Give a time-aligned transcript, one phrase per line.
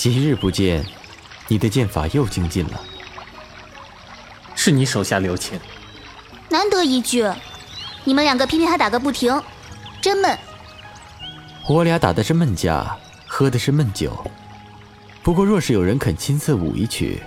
[0.00, 0.82] 几日不见，
[1.46, 2.80] 你的剑法又精进了。
[4.54, 5.60] 是你手下留情，
[6.48, 7.30] 难得一聚，
[8.04, 9.38] 你们两个偏偏还打个不停，
[10.00, 10.38] 真闷。
[11.68, 14.24] 我俩打的是闷架，喝的是闷酒。
[15.22, 17.22] 不过若是有人肯亲自舞一曲，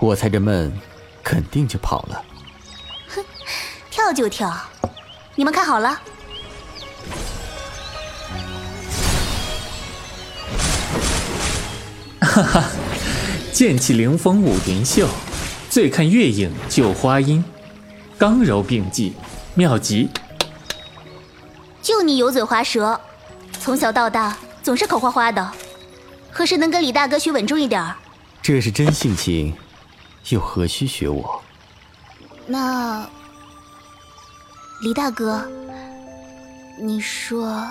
[0.00, 0.76] 我猜这闷
[1.22, 2.24] 肯定就跑了。
[3.14, 3.24] 哼，
[3.88, 4.52] 跳就跳，
[5.36, 6.00] 你们看好了。
[12.32, 12.64] 哈哈，
[13.52, 15.08] 剑气凌风舞云袖，
[15.68, 17.44] 醉看月影救花音，
[18.16, 19.14] 刚柔并济，
[19.54, 20.08] 妙极。
[21.82, 23.00] 就你油嘴滑舌，
[23.58, 25.50] 从小到大总是口花花的，
[26.30, 27.96] 何时能跟李大哥学稳重一点儿？
[28.40, 29.52] 这是真性情，
[30.28, 31.42] 又何须学我？
[32.46, 33.04] 那
[34.82, 35.44] 李大哥，
[36.80, 37.66] 你说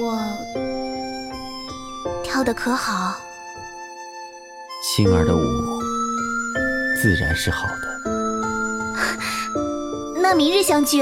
[0.00, 0.18] 我？
[2.34, 3.14] 跳的可好？
[4.82, 5.40] 星儿的舞
[7.00, 8.00] 自然是好的。
[10.20, 11.00] 那明日相聚，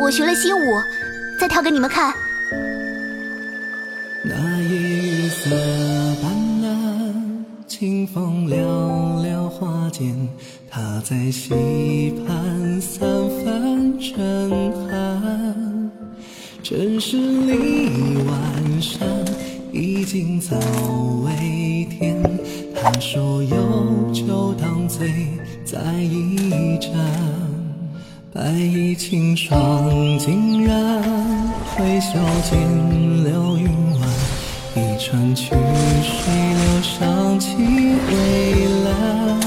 [0.00, 0.82] 我学了新舞，
[1.38, 2.14] 再跳给你们看。
[4.24, 5.50] 那夜雨色
[6.22, 6.32] 斑
[6.62, 8.56] 斓，清风寥
[9.22, 10.16] 寥花间，
[10.70, 13.06] 他在溪畔三
[13.44, 15.90] 分震撼。
[16.62, 19.29] 正是离晚山。
[19.72, 20.56] 已经早
[21.24, 22.20] 为天，
[22.74, 25.08] 他说有酒当醉
[25.64, 26.90] 再一盏，
[28.32, 29.88] 白衣轻霜
[30.18, 31.02] 尽染，
[31.76, 32.18] 挥袖
[32.50, 33.68] 间流云
[34.00, 34.08] 晚，
[34.74, 39.40] 一船曲水流觞起微澜，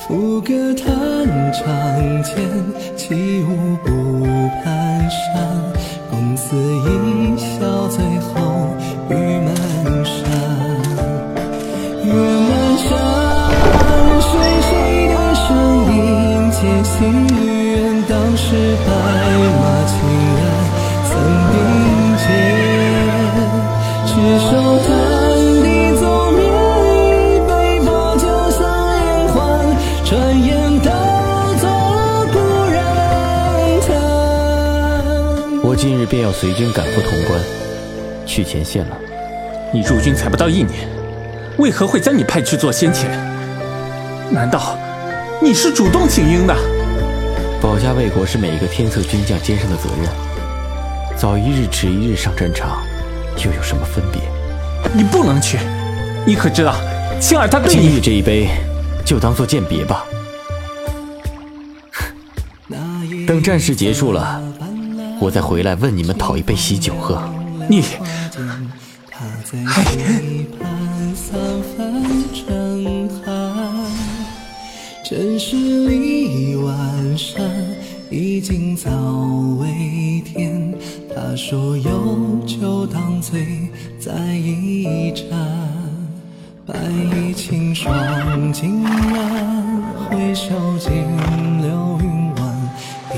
[0.00, 1.64] 抚歌弹长
[2.22, 2.34] 剑，
[2.96, 3.14] 起
[3.44, 5.36] 舞不蹒跚，
[6.10, 8.43] 共思一笑最后。
[36.34, 37.40] 随军赶赴潼关，
[38.26, 38.96] 去前线了。
[39.72, 40.88] 你入军才不到一年，
[41.58, 43.06] 为何会将你派去做先遣？
[44.30, 44.76] 难道
[45.40, 46.54] 你是主动请缨的？
[47.62, 50.10] 保家卫国是每一个天策军将肩上的责任，
[51.16, 52.82] 早一日迟一日上战场，
[53.38, 54.20] 又有什么分别？
[54.92, 55.58] 你不能去，
[56.26, 56.74] 你可知道
[57.20, 57.80] 青儿她对你……
[57.80, 58.48] 今日这一杯，
[59.04, 60.04] 就当做鉴别吧。
[63.26, 64.42] 等战事结束了，
[65.20, 67.22] 我再回来问你们讨一杯喜酒喝。
[67.68, 67.82] 你。
[69.44, 71.38] 在溪畔三
[71.76, 73.32] 分震撼，
[75.04, 77.42] 正是离晚山，
[78.10, 78.90] 已经早
[79.60, 80.74] 为天。
[81.14, 83.46] 他说有酒当醉
[84.00, 85.24] 再一盏，
[86.66, 90.92] 白衣轻霜尽染，回首间
[91.62, 92.70] 流云晚，
[93.12, 93.14] 一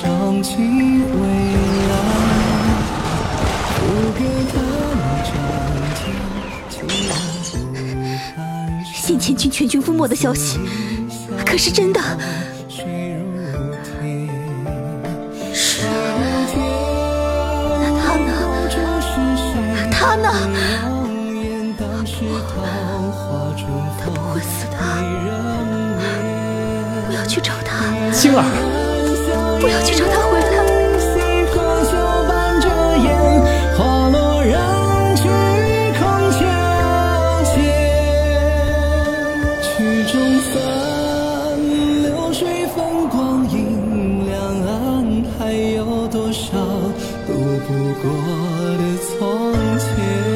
[0.00, 1.12] 船曲水
[1.82, 1.90] 流
[5.22, 5.26] 觞
[6.70, 7.12] 起微澜。
[8.84, 10.58] 现前军全军覆没的消息，
[11.44, 12.00] 可是真的？
[12.68, 12.82] 是。
[17.80, 18.32] 那他呢？
[19.90, 20.28] 他呢？
[23.98, 24.76] 他不会死的。
[27.08, 27.70] 我要去找他，
[28.12, 28.42] 星儿，
[29.62, 30.46] 不要去找他回来。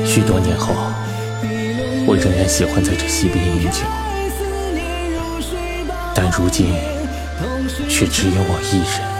[0.06, 0.72] 许多年后，
[2.06, 3.80] 我仍然喜欢在这溪边饮酒，
[6.14, 6.68] 但如今
[7.88, 9.15] 却只有我一人。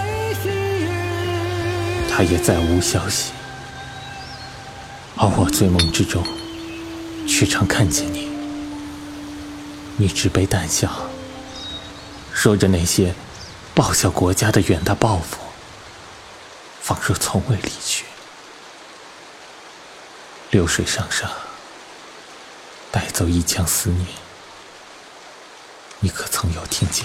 [2.17, 3.31] 他也再无消息，
[5.19, 6.27] 而我醉梦之中，
[7.29, 8.31] 却常看见你。
[9.99, 10.91] 你只杯淡笑，
[12.33, 13.15] 说着那些
[13.75, 15.37] 报效国家的远大抱负，
[16.81, 18.07] 仿若从未离去。
[20.53, 21.31] 流水上沙，
[22.91, 24.07] 带走一腔思念。
[26.01, 27.05] 你可曾有听见？